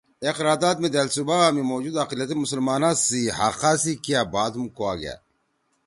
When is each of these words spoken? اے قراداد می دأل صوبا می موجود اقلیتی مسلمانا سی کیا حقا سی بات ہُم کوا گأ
اے 0.23 0.29
قراداد 0.37 0.75
می 0.83 0.89
دأل 0.95 1.07
صوبا 1.15 1.37
می 1.55 1.63
موجود 1.71 1.95
اقلیتی 2.03 2.35
مسلمانا 2.43 2.89
سی 3.05 3.21
کیا 3.25 3.33
حقا 3.39 3.71
سی 3.83 3.93
بات 4.33 4.53
ہُم 4.57 4.65
کوا 4.77 4.93
گأ 5.01 5.15